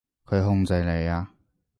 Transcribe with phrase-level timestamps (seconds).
[0.25, 1.29] 佢控制你呀？